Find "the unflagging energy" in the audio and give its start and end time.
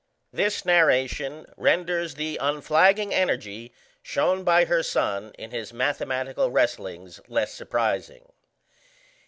2.15-3.71